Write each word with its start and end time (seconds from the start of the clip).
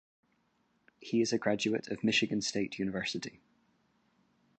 He 0.99 1.21
is 1.21 1.31
a 1.31 1.37
graduate 1.37 1.89
of 1.89 2.03
Michigan 2.03 2.41
State 2.41 2.79
University. 2.79 3.39